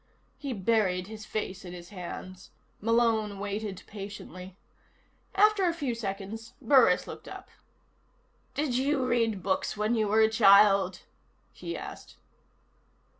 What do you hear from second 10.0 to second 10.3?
were a